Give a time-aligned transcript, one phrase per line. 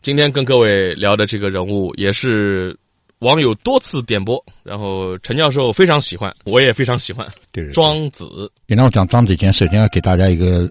[0.00, 2.76] 今天跟各位聊的这个人物也是
[3.18, 7.26] 网友多次点播，然后陈教授非常喜欢，我也非常喜欢。
[7.52, 10.68] 对对对庄子，你让我讲庄子以前，首先要给大家一个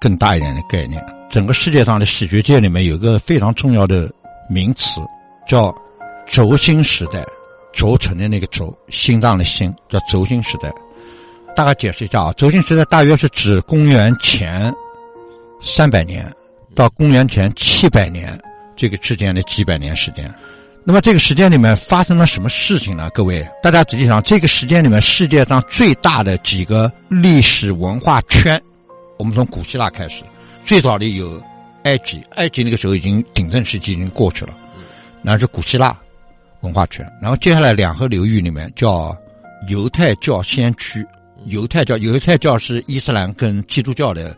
[0.00, 1.04] 更大一点的概念。
[1.30, 4.10] 整个世界上的史学界里面有个非常重要的
[4.48, 5.00] 名词，
[5.46, 5.74] 叫
[6.26, 7.24] 轴心时代。
[7.72, 10.72] 轴承的那个轴，心脏的心，叫轴心时代。
[11.54, 14.74] 大概解释一下啊，轴心时代大约是指公元前
[15.60, 16.26] 三百年
[16.74, 18.38] 到公元前七百年
[18.76, 20.32] 这个之间的几百年时间。
[20.84, 23.10] 那么这个时间里面发生了什么事情呢？
[23.12, 28.62] 各位，大家仔细想，这个时间里面世界上最大的几个历史文化圈，
[29.18, 30.22] 我们从古希腊开始，
[30.64, 31.42] 最早的有
[31.82, 34.56] 埃及，埃及那个时候已经鼎盛时期已经过去了，
[35.22, 35.98] 那是古希腊
[36.60, 37.04] 文化圈。
[37.20, 39.12] 然后接下来两河流域里面叫
[39.68, 41.04] 犹太教先驱，
[41.46, 44.36] 犹太教犹太教是伊斯兰跟基督教的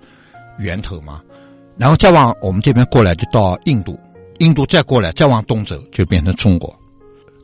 [0.58, 1.20] 源头嘛，
[1.76, 4.00] 然后再往我们这边过来就到印度。
[4.38, 6.74] 印度再过来，再往东走就变成中国。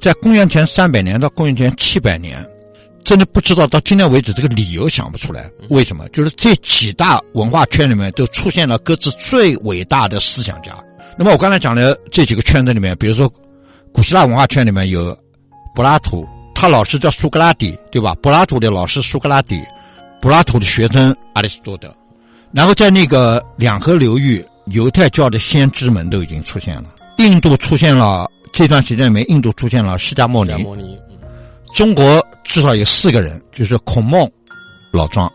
[0.00, 2.45] 在公元前三百年到公元前七百年，
[3.05, 5.51] 真的不知道到今天为止这个理由想不出来。
[5.70, 6.06] 为什么？
[6.09, 10.77] 就是这几大文化圈里面都出现了各自最伟大的思想家。
[11.19, 13.33] 那么我刚才讲的这几个圈子里面，比如说
[13.92, 15.17] 古希腊文化圈里面有
[15.75, 18.14] 柏拉图，他老师叫苏格拉底，对吧？
[18.23, 19.62] 柏拉图的老师苏格拉底，
[20.20, 21.95] 柏拉图的学生亚里士多德。
[22.53, 24.45] 然后在那个两河流域。
[24.67, 26.84] 犹太教的先知们都已经出现了，
[27.19, 30.53] 印度出现了这段时间里面，印度出现了释迦牟尼，
[31.75, 34.30] 中国至少有四个人，就是孔孟、
[34.91, 35.30] 老庄，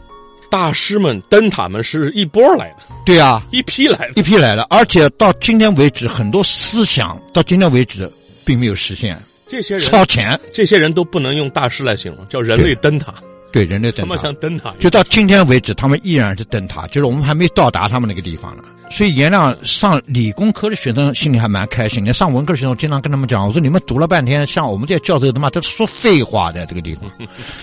[0.50, 8.12] 大师们、灯塔们是一波来的，对啊，一批来的，一批来的，而且到今天为止，很多思想到今天为止
[8.46, 13.14] 并没有实现，这些人超前，这些人都不能用大师来形容，叫人类灯塔，
[13.52, 13.64] 对。
[13.66, 18.64] 人类他们灯塔，像灯塔，就到今天为止，他们依然是灯塔，就是我们还没到达他们那个地方呢。
[18.92, 27.10] 所以颜亮上理工科的学生心里还蛮开心的，上文科的学生我经常跟他们讲，我说你们读了半天，像我们这些教授他妈都说废话的这个地方。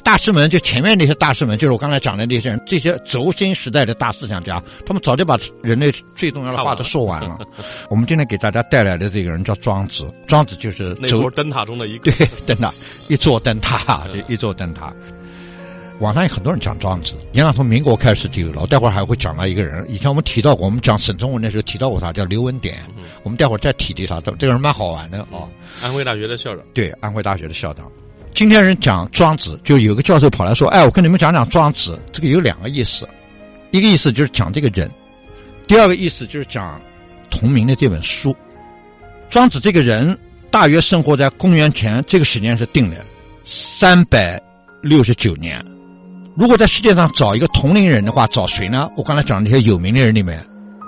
[0.02, 7.38] 大师们就前面那些大师们，就是我刚才讲的那些人，这些轴心时代的大思想家，他们早就把人类最重要的话都说完了。
[7.90, 12.10] 我们今天给大家带来的这个人叫庄子，庄子就是轴那波灯塔中的一个。
[12.16, 12.72] 对，灯塔，
[13.08, 14.92] 一座灯塔，这一座灯塔。
[15.98, 18.60] 网上有很多人讲庄子，你看从民国开始就有了。
[18.60, 22.76] 我待会儿还会讲到一个人，以前我们提到过，我们讲沈从文的时候提到过他，叫刘文典。
[23.22, 25.48] 我们待会儿再提提他，这这个人蛮好玩的哦。
[25.82, 27.90] 安徽大学的校长，对，安徽大学的校长。
[28.34, 33.08] 今天人讲庄子，就有个教授跑来说：“哎，我跟你们讲讲庄子，这个有两个意思，
[33.70, 34.90] 一个意思就是讲这个人，
[35.66, 36.78] 第二个意思就是讲
[37.30, 38.36] 同名的这本书。
[39.30, 40.16] 庄子这个人
[40.50, 42.96] 大约生活在公元前这个时间是定的
[43.46, 44.38] 三百
[44.82, 45.64] 六十九年。
[46.36, 48.90] 如果在世界上找一个同龄人的话，找谁呢？
[48.94, 50.38] 我刚才讲的那些有名的人里面，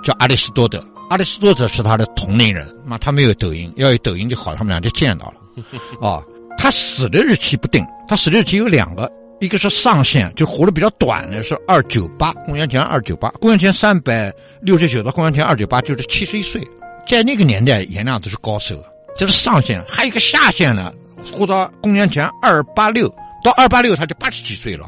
[0.03, 0.79] 叫阿里士多德。
[1.09, 5.67] 阿里士多德是他的同龄人，妈他没有抖音，要有抖音就好，他们俩就见到了。
[6.07, 6.21] 啊，
[6.55, 16.61] 他死的日期不定，他死的日期有两个，一个是上限，就活得比较短的是二九八，公元前二九八，公元前三百六十九到公元前二九八就是七十一岁，
[17.07, 18.79] 在那个年代颜亮都是高手，
[19.15, 20.93] 这是上限，还有一个下限呢，
[21.33, 23.09] 活到公元前二八六，
[23.43, 24.87] 到二八六他就八十几岁了。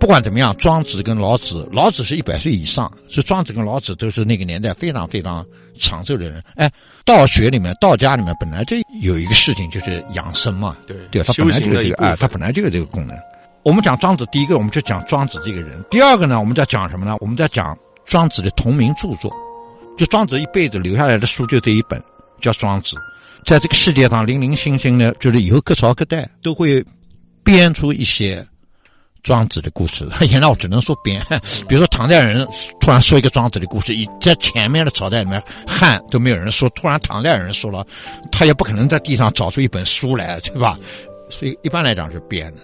[0.00, 5.44] 不管怎么样，庄子跟老子，老子是一百岁以上，所以庄子跟老子都是那个年代非常非常
[5.78, 6.42] 长寿的人。
[6.54, 6.72] 哎，
[7.04, 10.74] 道学里面、道家里面本来就有一个事情，就是养生嘛。
[10.86, 13.14] 对对，他本来就有这个，哎，他本来就有这个功能。
[13.62, 17.14] 我们讲庄子，第一个我们就讲庄子这个人，第二个呢，我们在讲什么呢？
[17.20, 19.30] 我们在讲庄子的同名著作，
[19.98, 22.02] 就庄子一辈子留下来的书就这一本，
[22.40, 22.96] 叫《庄子》。
[23.44, 26.82] 在这个世界上零零星星的，就是以后各朝各代都会
[27.44, 28.46] 编出一些
[29.22, 30.08] 庄子的故事。
[30.26, 31.20] 现在我只能说编，
[31.68, 32.46] 比如说唐代人
[32.80, 37.86] 突然说一个庄子的故事，以在前面的朝代里面汉都没有人说，突然唐代人说了，
[38.30, 40.78] 他也不可能在地上找出一本书来，对吧？
[41.30, 42.62] 所以一般来讲是编的，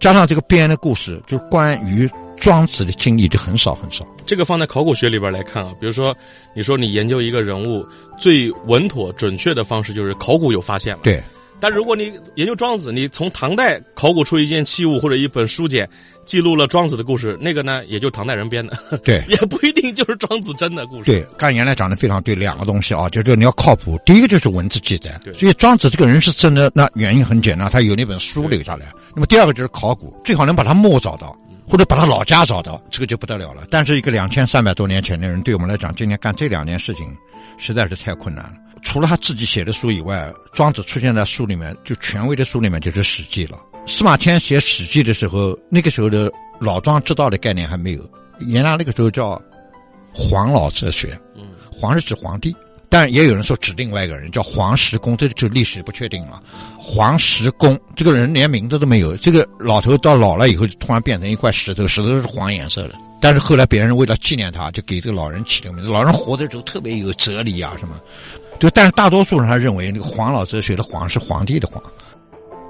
[0.00, 2.08] 加上这个编的故事，就关于
[2.38, 4.06] 庄子的经历就很少很少。
[4.26, 6.16] 这个放在考古学里边来看啊，比如说，
[6.54, 7.86] 你说你研究一个人物，
[8.18, 11.22] 最稳妥准确的方式就是考古有发现了，对，
[11.58, 15.88] 但如果你研究庄子，你从唐代考古出一件器物或者一本书简，
[16.24, 21.04] 记录了庄子的故事，那个呢，也就唐代人编的，对 也不一定就是庄子真的故事。
[21.04, 23.98] 对，刚才原来讲的非常对，两个东西啊，就是你要靠谱。
[24.04, 28.92] 第一个就是文字记载，所以庄子这个人是真的，那原因很简单，他有那本书留下来。
[29.14, 31.34] 那么第二个就是考古，最好能把他墓找到，
[31.66, 33.62] 或者把他老家找到，这个就不得了了。
[33.70, 37.06] 但是一个两千三百多年前的人，对我们来讲，今天干这两件事情，
[37.56, 38.52] 实在是太困难了。
[38.86, 43.58] 除了他自己写的书以外，庄子出现在书里面，就权威的书里面就是《史记》了。
[43.84, 46.30] 司马迁写《史记》的时候，那个时候的
[46.60, 49.42] 老庄之道的概念还没有，原来那个时候叫
[50.12, 52.54] 黄老哲学，嗯，黄是指皇帝，
[52.88, 56.40] 但也有人说指另外一个人叫黄石公，这就历史不确定了。
[56.78, 62.94] 黄石公这个人连名字都没有，这个老头到老了以后就突然变成一块石头，石头是黄颜色的。
[63.18, 65.90] 但是后来别人为了纪念他，就给这个老人起了个名字。
[65.90, 67.98] 老人活的时候特别有哲理啊什么，
[68.58, 71.82] 就但是大多数人还认为那个黄老哲学的黄是皇帝的皇。《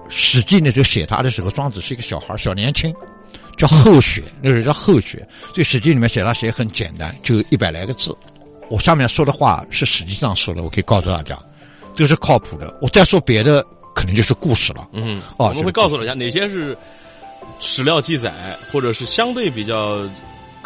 [0.09, 2.95] 史记》那时候写他的时候，庄子是一个小孩小年轻，
[3.57, 5.27] 叫后学，那时候叫后学。
[5.53, 8.17] 这《史记》里面写他写很简单，就一百来个字。
[8.71, 11.37] 我下面说的话是史记上说的，我可以告诉大家，
[11.93, 12.79] 这个是靠谱的。
[12.81, 14.89] 我再说别的，可能就是故事了。
[14.93, 16.77] 嗯，哦我们会告诉大家哪些是
[17.59, 20.09] 史料记载，或者是相对比较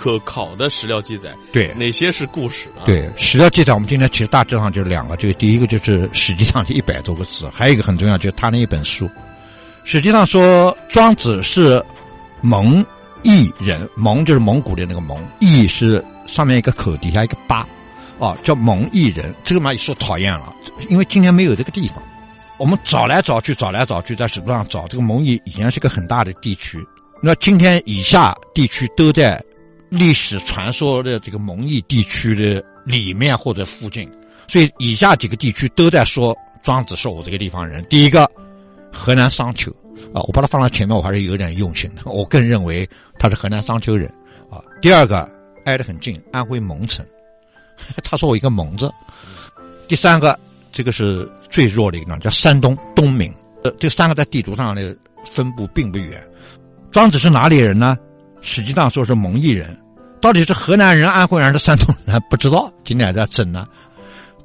[0.01, 9.11] 可考的史料记载，对哪些是故事啊？，对，史料记载我们今天其实大致上就两个，这个第一个就是史记上的一百多个字，还有一个很重要，就是他那一本书。
[9.85, 11.85] 实际上说庄子是
[12.41, 12.83] 蒙
[13.25, 17.69] 邑人，蒙就是蒙古的那个蒙，邑是上面一个口，底下一个巴，
[18.17, 19.35] 哦，叫蒙邑人。
[19.45, 20.57] 这个嘛，也说讨厌了，
[20.89, 22.03] 因为今天没有这个地方。
[22.57, 26.83] 我们找来找去，找来找去，在史书上找这个蒙邑以前是个很大的地区，
[27.23, 29.43] 那今天以下地区都在
[29.91, 34.11] 历史传说的这个蒙邑地区的里面或者附近，
[34.47, 37.85] 所以以下几个地区都在说庄子是我这个地方人。
[37.91, 38.31] 第一个，
[38.93, 39.71] 河南商丘
[40.15, 42.03] 啊，我把它放到前面，我还是有点用心的。
[42.11, 42.89] 我更认为
[43.19, 44.09] 他是河南商丘人
[44.49, 44.63] 啊。
[44.81, 45.29] 第二个，
[45.65, 47.05] 挨得很近，安徽蒙城，
[48.05, 48.91] 他说我一个蒙字。
[49.89, 50.39] 第三个，
[50.71, 53.35] 这个是最弱的一个，叫山东东明。
[53.65, 56.25] 呃，这三个在地图上的分布并不远。
[56.93, 57.99] 庄子是哪里人呢？
[58.41, 59.79] 实际上说是蒙邑人，
[60.21, 63.67] 到底是河南人、安徽人还是山东人还 不知道，今天还在争呢。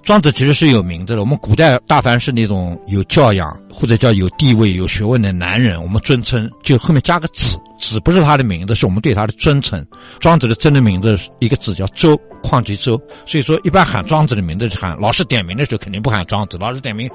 [0.03, 9.83] 庄子其实是有名字的，我们古代大凡是那种有教养或者叫有地位、有学问的男人，我们尊称就后面加个子，子不是他的名字，是我们对他的尊称。
[10.19, 17.09] 庄子的真的名字一个字叫周，况其周，所以说一般喊庄子的名字是喊，老师点名的时候肯定不喊庄子，老师点名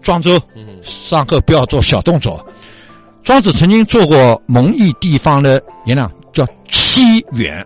[0.00, 0.40] 庄周，
[0.80, 2.46] 上课不要做小动作。
[3.24, 7.64] 庄子曾经做过蒙邑地方的演讲，叫漆园。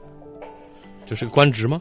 [1.07, 1.81] 这是个官职吗？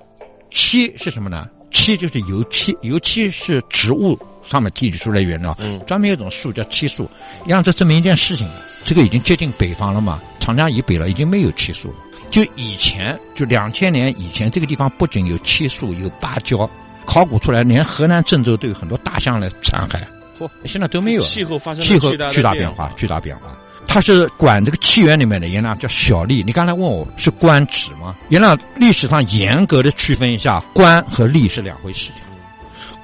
[0.50, 1.50] 漆是什么呢？
[1.72, 4.18] 漆就是油漆，油漆是植物
[4.48, 7.10] 上面提取出来原料，嗯专门有一种树叫漆树。
[7.46, 8.48] 让这证明一件事情，
[8.86, 11.96] 这个已经接近北方了嘛，长江以北了，已经没有漆树了。
[12.32, 16.70] 就以前，就两千年以前，这个地方不仅有漆树，有芭蕉，
[17.06, 20.00] 考古出来，连河南郑州都有很多大象来残骸，
[20.40, 21.28] 嚯，现在都没有了。
[21.28, 23.58] 气候发生了气候巨大变化，巨大变化。
[23.88, 26.44] 他是管这个气源里面的，原来叫小吏。
[26.44, 28.16] 你刚才问我是官职吗？
[28.30, 32.16] 原来历史上严格的区分一下，官和吏是两回事情。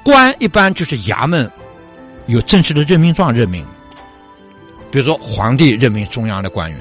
[0.03, 1.49] 官一般就是衙门
[2.25, 3.65] 有正式的任命状任命，
[4.91, 6.79] 比如说皇帝任命中央的官员，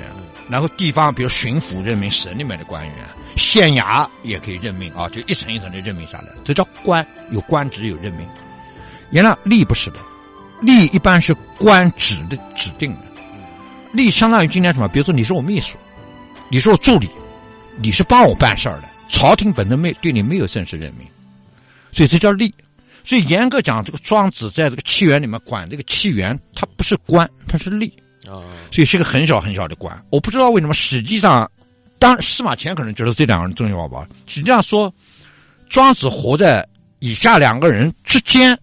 [0.49, 2.95] 然后地方比如巡抚任命省里面的官员，
[3.37, 8.27] 县衙也可以任命啊，就一层一层的任命下来，这叫官，有官职有任命。
[9.11, 10.01] 原来吏不是的，
[10.63, 13.10] 吏一般是官职的指定的。
[13.95, 14.89] 吏相当于今天什么？
[14.89, 15.77] 比如说你是我秘书，
[16.49, 17.09] 你是我助理，
[17.77, 21.07] 你是帮我办事儿的，朝廷本身没对你没有正式任命，
[21.93, 22.53] 所以这叫吏。
[23.03, 27.91] 所以严格讲，这个庄子在这个契园里面管这个契园，他不是官，他是吏，
[28.27, 30.05] 啊，所以是个很小很小的官。
[30.11, 31.51] 我不知道为什么，实际上，
[31.99, 34.07] 当然司马迁可能觉得这两个人重要吧。
[34.27, 34.93] 实际上说，
[35.71, 36.65] 庄子活在
[36.99, 38.57] 以下两个人之间，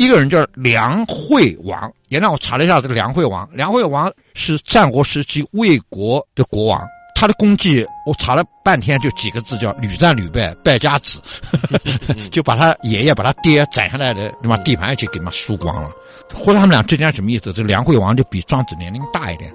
[0.00, 1.92] 一个人叫梁惠王。
[2.08, 6.82] 也让我查了一下这个梁惠王，梁惠王是战国时期魏国的国王。
[7.14, 11.20] 他的功绩我查了半天，就几个字，叫屡战屡败，败家子，
[12.32, 15.90] 就把他爷爷、把他爹斩下来的对吧地盘一起给他妈输光了。
[16.32, 17.52] 或者他们俩之间什么意思？
[17.52, 19.54] 这梁惠王就比庄子年龄大一点。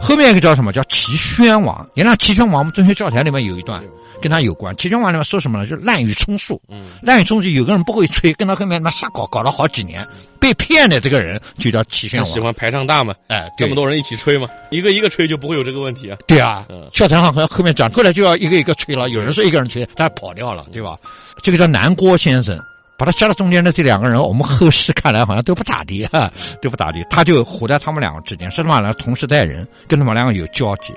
[0.00, 0.72] 后面一个叫什么？
[0.72, 1.86] 叫齐宣王。
[1.94, 3.82] 你看齐宣王，我们中学教材里面有一段
[4.20, 4.74] 跟他有关。
[4.76, 5.66] 齐宣王里面说什么呢？
[5.66, 6.60] 就是滥竽充数。
[6.68, 10.06] 嗯，滥竽充数，有个人不会吹，跟他后面他妈瞎搞，搞了好几年，
[10.40, 12.26] 被骗的这个人就叫齐宣王。
[12.26, 16.18] 喜欢排场大嘛，哎，对这么多人一起吹嘛，一个一个吹就不会有这个问题啊。
[16.26, 19.10] 对啊嗯，教材上好像后面讲，后来就要一个一个吹了。
[19.10, 20.96] 有人说一个人吹，他跑掉了，对吧？
[21.42, 22.58] 这个叫南郭先生，
[22.96, 27.04] 把他夹到中间的这两个人，我们后世看来好像都不咋地哈，都不咋地。
[27.10, 30.94] 他就活在他们两个之间，是他们两个同时代人，跟他们两个有交集。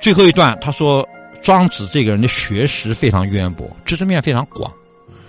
[0.00, 1.08] 最后一段他说，
[1.42, 4.72] 庄子这个人的学识非常渊博，知识面非常广，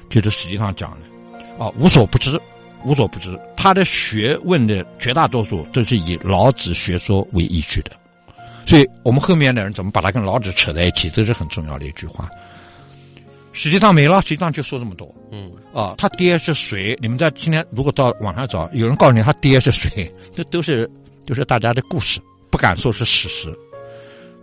[0.09, 2.41] 就是实际上讲的，啊，无所不知，
[2.83, 3.39] 无所不知。
[3.55, 7.91] 他的学问的绝大多数都是以老子学说为依据的，
[8.65, 12.27] 所以我们后面的人怎么把他跟老子扯在一起，这是很重要的一句话。
[13.53, 15.13] 实际上没了，实际上就说这么多。
[15.31, 16.97] 嗯，啊，他爹是谁？
[16.99, 20.89] 你们在今天如果到网上找，有人告诉你他爹是谁，这都是
[21.25, 22.19] 都是大家的故事，
[22.49, 23.55] 不敢说是史实。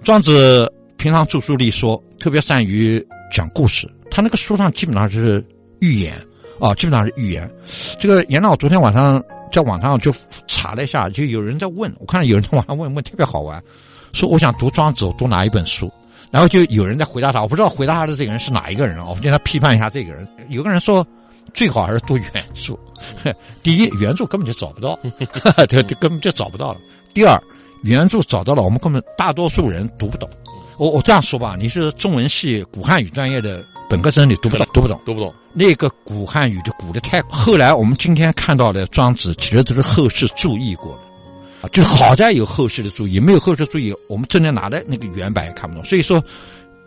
[0.02, 5.44] 庄子平常著书立说，特别善于讲故事，他那个书上基本上是
[5.80, 6.14] 寓言
[6.58, 7.50] 啊，基本上是寓言。
[7.98, 10.12] 这个严老昨天晚上在网上就
[10.46, 13.62] 查了一下，就有人在问，我看到有人在网上问问特别好玩，
[14.12, 15.92] 说我想读庄子，我读哪一本书？
[16.30, 19.06] 然后就有人在回答他，我不知道回答他的这个人是哪一个人啊？
[19.08, 20.26] 我让他批判一下这个人。
[20.48, 21.06] 有个人说，
[21.52, 22.78] 最好还是读原著。
[23.62, 24.98] 第一，原著根本就找不到，
[25.68, 26.78] 对，根本就找不到了。
[27.12, 27.40] 第二，
[27.82, 30.28] 原著找到了，我们根本大多数人读不懂。
[30.76, 35.34] 我我这样说吧，你是中文系古汉语专业的本科生，你读不懂， 读不懂，读不懂。
[35.52, 41.09] 那个古汉语的古的太，后来我们今天看到的庄子，其实都是后世注意过的。
[41.62, 45.84] 啊，就好在有后世的注意，没有后世注意，我们真正拿的那个原版也看不懂。
[45.84, 46.22] 所以说，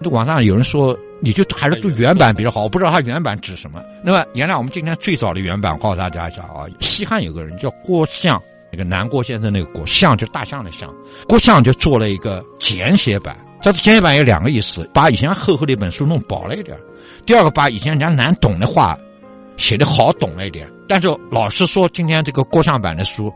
[0.06, 2.64] 网上有人说，你就还是读原版比较好。
[2.64, 3.82] 我不知道他原版指什么。
[4.04, 10.94] 那么，原来我们今天最早的原版，告诉大家一下啊，西汉有个人叫郭象，那个南郭先生那个郭象，就大象的象，
[11.28, 13.38] 郭象就做了一个简写版。
[13.62, 16.76] 这简写版有两个意思：把以前厚厚的一本书弄薄了一点；
[17.26, 18.98] 第二个，把以前人家难懂的话
[19.56, 20.68] 写的好懂了一点。
[20.88, 23.32] 但是老实说，今天这个郭象版的书。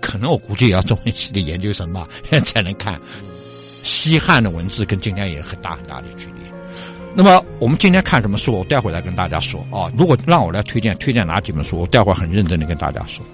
[0.00, 2.08] 可能我估计也要中文系的研究生吧
[2.44, 3.00] 才能看
[3.82, 6.40] 西汉的文字，跟今天也很大很大的距离。
[7.14, 8.52] 那么我们今天看什么书？
[8.52, 9.90] 我待会儿来跟大家说啊。
[9.96, 11.78] 如果让我来推荐，推荐哪几本书？
[11.78, 13.24] 我待会儿很认真的跟大家说。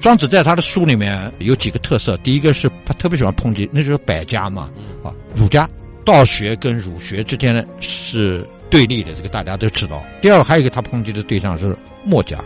[0.00, 4.70] 庄子在他的书里面有几个特色，第一个是他特别喜欢抨击，那就是百家嘛
[5.02, 5.68] 啊，儒家、
[6.04, 10.04] 道学跟儒学之间是对立的，这个大家都知道。
[10.20, 12.38] 第二个还有一个他抨击的对象是墨家。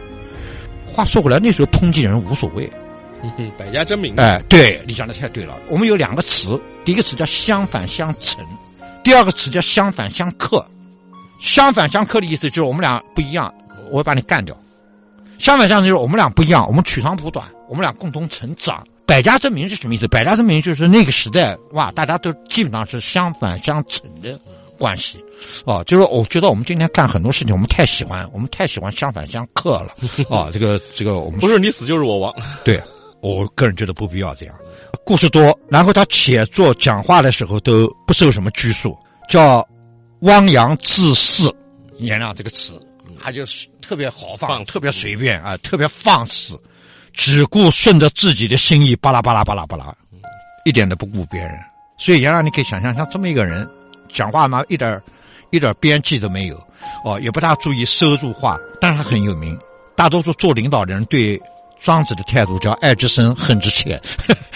[0.87, 2.71] 话说回来，那时候抨击人无所谓。
[3.59, 4.15] 百家争鸣。
[4.17, 5.59] 哎，对你讲的太对了。
[5.69, 8.45] 我们有两个词，第一个词叫相反相成，
[9.03, 10.65] 第二个词叫相反相克。
[11.41, 13.53] 相反相克的意思就是我们俩不一样，
[13.91, 14.57] 我要把你干掉。
[15.39, 18.85] 相反相成就是我们俩不一样，我们取长补短，我们俩共同成长。
[19.07, 20.09] 百家争鸣是什么意思？
[20.09, 24.39] 百家争鸣就是那个时代哇，大家都基本上是相反相成的
[24.77, 25.25] 关系。
[25.65, 29.95] 哦，就是我觉得我们今天干很多事情，我们太喜欢，我们太喜欢相反相克了。
[30.29, 32.35] 啊，这个这个我们不是你死就是我亡。
[32.65, 32.83] 对。
[33.21, 34.55] 我个人觉得不必要这样，
[35.05, 38.97] 故事多，然后他写作讲话的时候都不受什么拘束，
[39.29, 39.67] 叫
[40.21, 41.53] 汪洋自肆，
[41.99, 42.81] 原谅这个词，
[43.21, 46.57] 他就是特别豪放，特别随便啊，特别放肆，
[47.13, 49.93] 只顾顺着自己的心意，巴拉巴拉巴拉巴拉，
[50.65, 51.59] 一点都不顾别人。
[51.99, 53.69] 所以原来你可以想象，像这么一个人，
[54.15, 55.03] 讲话嘛，一点
[55.51, 56.57] 一点边际都没有，
[57.05, 59.59] 哦，也不大注意收入话，但是他很有名，
[59.97, 61.41] 大多数做领导的人对。
[61.81, 64.01] 庄子的态度叫爱之深，恨之切。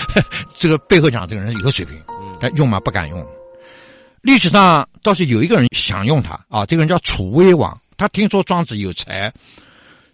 [0.56, 1.94] 这个背后讲，这个人有个水平，
[2.38, 2.78] 但用嘛？
[2.80, 3.26] 不敢用。
[4.20, 7.76] 历史上倒是有一个人想用他啊，这个人叫楚威王。
[7.96, 9.32] 他听说庄子有才，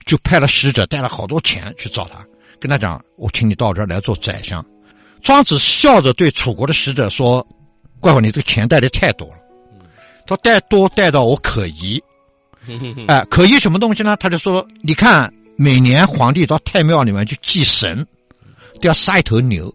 [0.07, 2.25] 就派了使者带了好多钱去找他，
[2.61, 4.65] 跟他讲：“我请你到这儿来做宰相。”
[5.23, 7.47] 庄子笑着对楚国的使者说
[8.01, 9.35] ：“怪我你这个钱带的太多了。”
[10.27, 12.03] 他带多带到我可疑。
[13.09, 14.17] 哎，可疑什么东西呢？
[14.19, 18.07] 他就说：“你看。”每年皇帝到太庙里面去祭神，
[18.81, 19.75] 都要杀一头牛。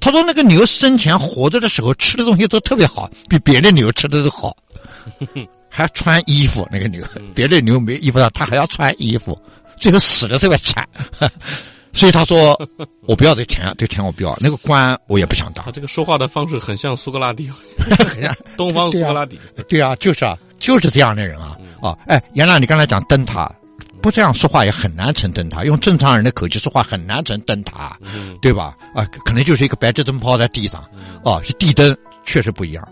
[0.00, 4.56] 他说那个牛生前活着的时候吃的东西都特别好，比别的牛吃的都好，
[5.68, 6.64] 还穿衣服。
[6.70, 9.36] 那个牛，别的牛没衣服了，他还要穿衣服。
[9.76, 10.88] 最后死的特别惨，
[11.92, 12.56] 所以他说
[13.02, 14.38] ：“我不要这钱，这钱我不要。
[14.40, 17.50] 那个官我也不想当。”他这个说话的方式很像苏格拉底，
[18.56, 19.36] 东方苏格拉底。
[19.68, 21.98] 对啊，就是啊，就是这样的人啊啊！
[22.06, 23.52] 哎，杨亮，你刚才讲灯塔。
[24.04, 27.98] 不这样说话也很难成灯塔，用正常人的口气说话很难成灯塔，
[28.42, 28.76] 对吧？
[28.94, 30.84] 啊，可能就是一个白炽灯泡在地上，
[31.22, 32.86] 哦，是地灯，确实不一样。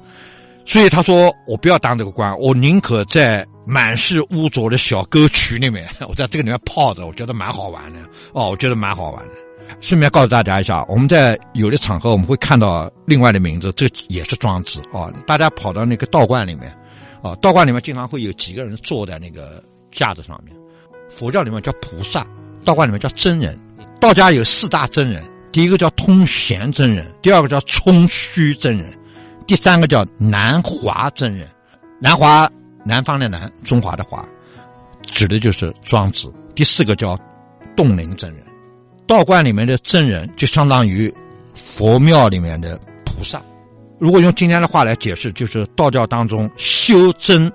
[0.64, 7.98] 所以他说：“我不要当这个官，我宁可在满是污浊的小沟渠里面， 我在这个里面泡着，我觉得蛮好玩的。
[8.32, 9.34] 哦，我觉得蛮好玩的。
[9.82, 15.12] 顺便告诉大家一下，我们在有的场合我们会看到另外的名字，这也是庄子哦。
[15.26, 16.74] 大家跑到那个道观里面，
[17.20, 20.56] 哦，道观里面经常会有几个人坐在那个架子上面。”
[21.14, 22.26] 佛教里面叫菩萨，
[22.64, 23.58] 道观里面叫真人。
[24.00, 28.92] 道家有四大真人，第一个叫通玄真人，第二个叫冲虚真人，
[29.46, 31.46] 第三个叫南华真人。
[32.00, 32.50] 南华，
[32.84, 34.26] 南方的南，中华的华。
[35.02, 36.32] 指的就是庄子。
[36.54, 37.18] 第四个叫
[37.76, 38.42] 洞灵真人，
[39.06, 41.12] 道观里面的真人就相当于
[41.54, 43.40] 佛庙里面的菩萨。
[43.98, 47.50] 如果用今天的话来解释，就是道教当中修真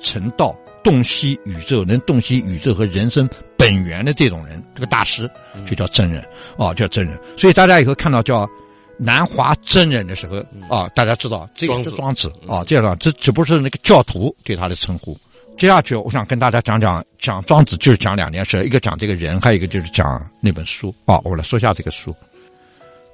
[0.00, 0.56] 成道、
[0.88, 3.28] 洞悉宇宙、能洞悉宇宙和人生
[3.58, 5.30] 本源的这种人，这个大师
[5.66, 6.26] 就叫真人
[6.56, 7.20] 哦，叫真人。
[7.36, 8.48] 所以大家以后看到叫
[8.96, 10.38] 南华真人的时候
[10.74, 15.14] 啊，大家知道这个是庄子啊，这样这只不过是那个教徒对他的称呼。
[15.58, 21.20] 接下去，我想跟大家讲讲讲庄子，就是讲两件事，一个讲这个人，还有一个就是讲那本书啊。
[21.22, 22.16] 我来说一下这个书，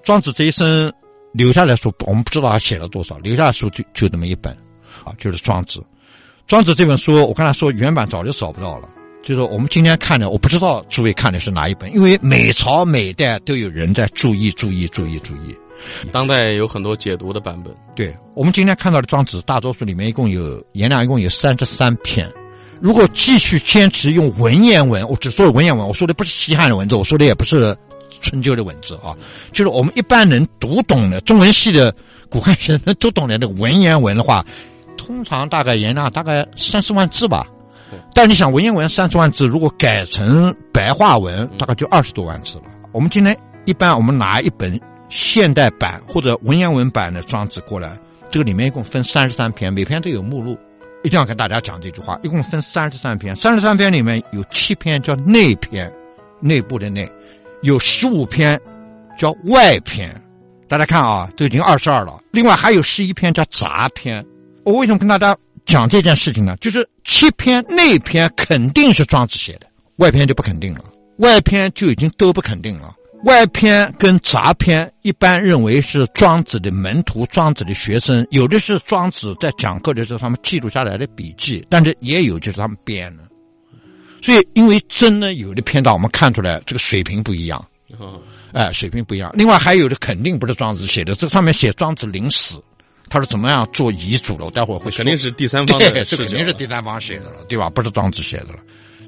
[0.05, 0.93] 庄子这一生。
[1.33, 3.19] 留下来书，我们不知道他写了多少。
[3.19, 4.57] 留下来书就就那么一本，
[5.03, 5.81] 啊，就是《庄子》。
[6.47, 8.89] 《庄子》这本书，我刚才说原版早就找不到了。
[9.23, 15.57] 就是我们今天看的，我不知道诸位看的是哪一本，因为每朝每代都有人在注意、注意、注意、注意。
[16.13, 17.75] 当代有很多解读的版本。
[17.97, 22.31] 对我们今天看到的《庄子》，大多数里面一共有颜良，一共有三十三篇。
[22.79, 27.77] 如果继续坚持用文言文，我只说文言文，我说的不是西汉的文字，我说的也不是。
[28.21, 29.15] 春秋的文字啊，
[29.53, 31.95] 就是我们一般人读懂的中文系的
[32.31, 34.43] 古汉学生读懂的那个文言文的话，
[34.97, 37.47] 通常大概言量大概三四万字吧。
[38.13, 42.65] 但你想文言文三十万字，如果改成白话文，大概就二十多万字了。
[42.93, 43.37] 我们今天
[43.67, 47.97] 一般我们拿一本现代版或者文言文版的《庄子》过来，
[48.31, 50.59] 这个里面一共分三十三篇，每篇都有目录。
[51.05, 55.93] 一定要跟大家讲这句话，一共分三十三篇，三十三篇里面有七篇叫内篇，
[56.41, 57.09] 内部的内。
[57.63, 58.59] 有十五篇，
[59.17, 60.11] 叫外篇，
[60.67, 62.19] 大家看啊，这已经二十二了。
[62.31, 64.25] 另外还有十一篇叫杂篇。
[64.65, 66.57] 我为什么跟大家讲这件事情呢？
[66.61, 69.67] 就是七篇内篇肯定是庄子写的，
[69.97, 70.85] 外篇就不肯定了。
[71.19, 72.95] 外篇就已经都不肯定了。
[73.25, 83.23] 外篇跟杂篇一般认为是庄子的门徒、庄子的学生，有的是庄子在讲课的时候他们记录下来的笔记，但是也有就是他们编的。
[84.23, 87.63] 所以，因为真的有的篇章，我们看出来这个水平不一样，
[88.53, 89.31] 哎，水平不一样。
[89.35, 92.63] 另外还有的肯定不是庄子写的，这上面写庄子临死，
[93.15, 94.45] 他是怎么样做遗嘱的？
[94.45, 97.71] 我待会儿会肯定是第三方的，这肯定是第三方写的了，对吧？
[97.71, 98.59] 不是庄子写的了。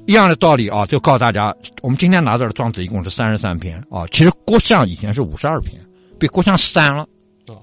[0.05, 4.07] 一样的道理啊，就告诉大家，我们今天拿到的庄子一共是三十三篇啊。
[4.09, 5.77] 其实郭象以前是五十二篇，
[6.17, 7.01] 被郭象删了，
[7.47, 7.59] 啊，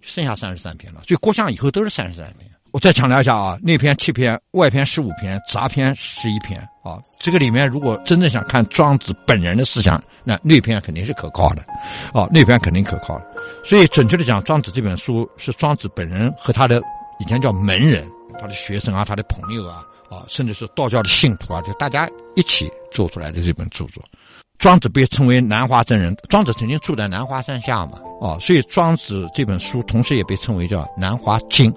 [0.00, 1.02] 剩下三十三篇了。
[1.04, 2.48] 所以郭象以后都是三十三篇。
[2.70, 7.00] 我再强调一下啊，内篇七篇，外篇十五篇，杂篇十一篇啊。
[7.18, 11.64] 这个里面如果真正想看庄子本人的思想，那内篇肯定是可靠的，
[12.12, 13.27] 啊，内篇肯定可靠的。
[13.64, 16.82] 所以准确的讲，庄子这本书是庄子本人和他的
[17.18, 24.02] 以前叫门人，他的学生啊，他的朋友啊，啊，甚至是道教的信徒啊，就大家一起做出来的这本著作。
[24.58, 31.72] 庄子被称为南华真人，庄子曾经住在南华山下嘛，啊，所以庄子这本书同时也被称为叫南华经。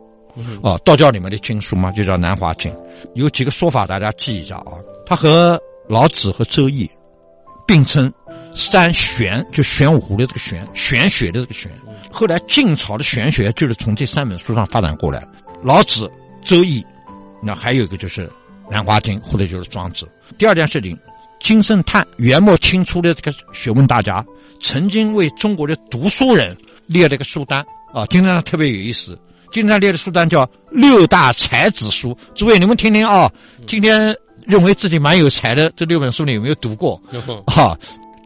[0.64, 2.72] 哦，道教里面的经书嘛，就叫《南华经》，
[3.16, 4.80] 有几个说法，大家记一下啊。
[5.06, 6.90] 它和老子和周易
[7.68, 8.12] 并称
[8.56, 11.72] 三玄，就玄武湖的这个玄，玄学的这个玄。
[12.12, 15.26] 后来晋朝的玄学就是从这三本书上发展过来
[15.64, 16.12] 老子、
[16.44, 16.86] 周易，
[17.42, 18.28] 那还有一个就是
[18.70, 20.08] 《兰花经》，或者就是庄子。
[20.38, 20.98] 第二件事情，
[21.40, 24.24] 金圣叹，元末清初的这个学问大家，
[24.62, 26.56] 曾经为中国的读书人
[26.88, 29.18] 列了个书单啊，金圣叹特别有意思。
[29.52, 33.30] 今天列的书单叫六大才子书，诸位你们听听啊。
[33.68, 37.02] 今天认为自己蛮有才的这六本书，你有没有读过？
[37.48, 37.78] 哈，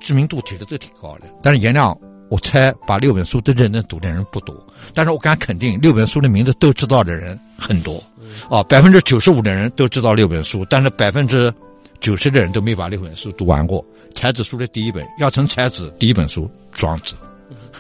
[0.01, 1.23] 知名度其实都挺高的。
[1.41, 1.97] 但是颜亮，
[2.29, 4.55] 我猜把六本书都认真读的人不多。
[4.93, 8.01] 但是我敢肯定，六本书的名字都知道的人很多。
[8.49, 11.53] 啊，百分之九十五的人都知道六本书，但是百分之
[11.99, 13.85] 九十的人都没把六本书读完过。
[14.13, 17.15] 才子书的第一本要成才子，第一本书《庄子》，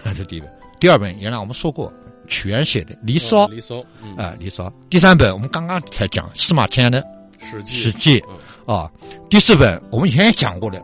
[0.03, 0.49] 这是第一本。
[0.79, 1.91] 第二本颜亮我们说过。
[2.27, 3.81] 屈原写的《离骚》，离骚，
[4.17, 4.67] 啊，《离骚》。
[4.89, 6.99] 第三本我们刚刚才讲司马迁的
[7.39, 8.23] 《史记》，史记，
[8.65, 8.91] 啊。
[9.29, 10.83] 第四本我们以前也讲过的，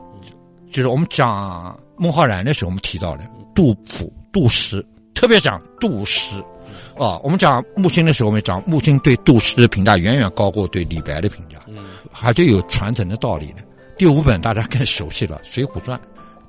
[0.71, 6.41] 就是我们讲孟浩然的时候，我们提到的杜甫、杜诗，特别讲杜诗，
[6.97, 7.19] 啊。
[7.23, 13.55] 我们讲木心的时候，我们讲木心对杜诗的评价远远高过对李白的评价，嗯，还就有传承的道理的。
[13.97, 15.99] 第五本大家更熟悉了，《水浒传》。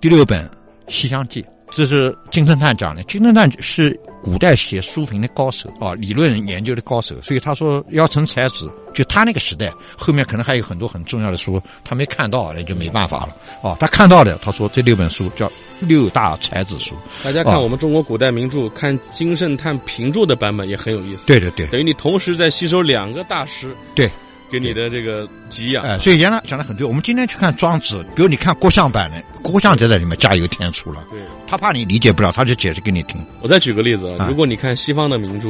[0.01, 0.47] 第六本
[0.89, 1.43] 《西厢记》。
[1.75, 3.03] 这是金圣叹讲的。
[3.05, 13.77] 金圣叹是古代写书评的高手啊，理论研究的高手，所以他说要成才子，就他那个时代，后面可能还有很多很重要的书他没看到，那就没办法了啊。
[13.81, 16.95] 他看到的，他说这六本书叫六大才子书。
[17.25, 21.27] 大家看我们中国古代名著，看金圣叹评注的版本也很有意思。
[21.27, 23.75] 对对对，等于你同时在吸收两个大师。
[23.95, 24.11] 对。
[24.51, 26.87] 给你的这个给养，哎，所以原来讲的很对。
[26.87, 31.05] 我们今天去看庄子，比如你看郭象版的，郭象就在里面加油添醋了。
[31.11, 33.17] 对，他怕你理解不了，他就解释给你听。
[33.41, 35.49] 我再举个例子，如果你看西方的名著，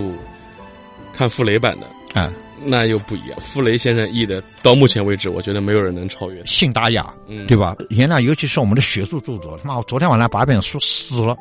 [1.12, 1.86] 看傅雷版的，
[2.18, 2.32] 啊，
[2.64, 3.38] 那又不一样。
[3.40, 6.42] 傅雷先生译的，到目前为止，我觉得没有人能超越。
[6.46, 7.76] 信达雅，嗯对吧？
[7.90, 11.36] 严亮，尤其是我们的学术著作，他妈，我昨天晚上把本书撕了，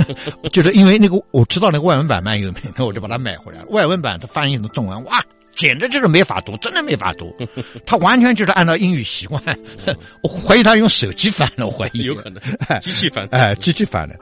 [0.52, 3.66] 就是因为那个我知道那个外文版蛮有名的，我就把它买回来了。
[3.70, 5.24] 外文版它翻译成中文，哇，
[5.56, 7.34] 简直就是没法读，真的没法读。
[7.86, 9.42] 他完全就是按照英语习惯，
[10.22, 14.18] 我怀疑他用手机翻的，我怀疑有可能哎机器翻哎，机器翻的。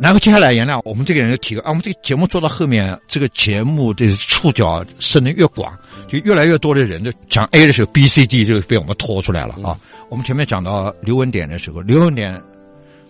[0.00, 9.78] 然后接下来严亮，我们这个人就提个啊，我们这个节目做到后面，这个节目的触角伸得越广，就越来越多的人就讲 A 的时候，B、C、D 就被我们拖出来了啊。
[10.08, 12.40] 我们前面讲到刘文典的时候，刘文典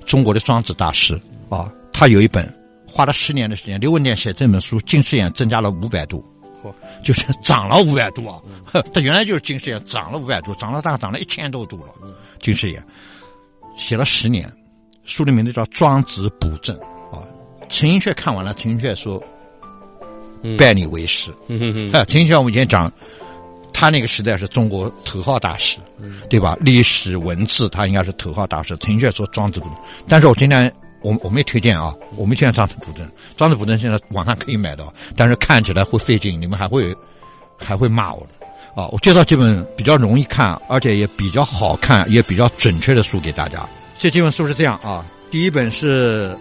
[0.05, 2.49] 中国的庄子大师啊，他有一本
[2.87, 6.25] 花了十年的时间，刘文典写这本书，近视眼增加了五百度。
[6.71, 8.41] 嚯就是涨了五百度啊！
[8.93, 11.93] 他原来就是近视眼，涨了五百度，涨了大概涨了一千多度了。
[12.41, 12.85] 近视眼
[13.77, 14.51] 写了十年，
[15.05, 16.77] 书的名字叫《庄子补正》
[17.11, 17.23] 啊。
[17.69, 19.23] 陈寅恪看完了，陈寅恪说
[20.57, 21.31] ：“拜你为师。
[22.09, 22.91] 陈寅恪我们以前讲，
[23.73, 25.79] 他那个时代是中国头号大师，
[26.31, 26.57] 对吧？
[26.61, 28.77] 历史文字他应该是头号大师。
[28.79, 29.75] 陈寅恪说《庄子补正》，
[30.07, 33.07] 但是我今天我我没推荐啊，我没推荐《庄子补正》，
[33.37, 36.95] 《庄子补正》现在网上可以买到，但是看起来会费劲，你们还会
[37.59, 38.47] 还会骂我的
[38.83, 38.89] 啊！
[38.89, 43.67] 我介绍几本比较容易看，而且也比较好看，也比较准确的书给大家。
[43.99, 46.37] 这几本书是这样啊，第一本是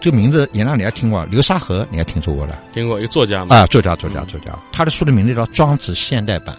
[0.00, 1.24] 这个名字，严亮你还听过？
[1.26, 2.58] 流沙河你还听说过的？
[2.72, 3.56] 听过一个作家吗？
[3.56, 6.54] 啊，作家，作家，作家，他的书的名字叫《庄子现代版》，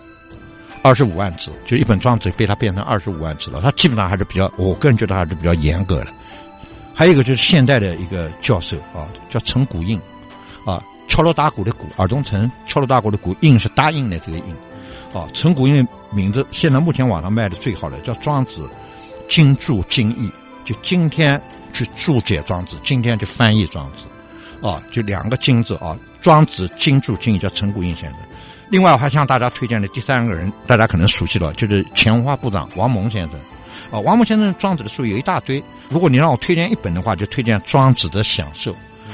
[0.81, 3.61] 二十五万字，就一本庄子被他变成二十五万字了。
[3.61, 6.07] 他基本上还是比较，我个人觉得还是比较严格的。
[6.95, 9.99] 还有一个就是现代的一个教授啊，叫陈古印，
[10.65, 14.55] 啊，敲锣打鼓的鼓，耳东陈，敲锣打鼓的鼓，印是答应的这个印，
[15.13, 18.69] 啊，陈古印名字现在目前网上卖的最好的叫《庄子
[19.27, 20.29] 经注经义》，
[20.63, 21.39] 就今天
[21.73, 24.05] 去注解庄子，今天去翻译庄子。
[24.61, 28.19] 啊，就两个金字啊，庄子经注经义叫陈古印先生。
[28.69, 33.39] 另外，我还向大家推荐的第三个人，大家可能熟悉了，就是前文化部长王蒙先生。
[33.91, 38.71] 啊，王蒙先生庄子的书有一大堆，如果你让我推荐一本的话，就推荐《庄子的享受》。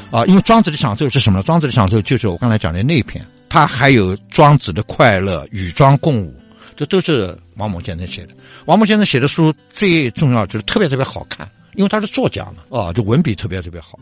[0.10, 1.44] 啊，因为庄子的享受是什么呢？
[1.44, 6.36] 庄子的享受就是我刚才讲的那篇，他还有庄子的快乐与庄共舞，
[6.76, 8.36] 这都是王蒙先生写的。
[8.66, 13.98] 王蒙先生写的书最重要就是特别特别好看，因为他是作家嘛，啊，就文笔特别特别好。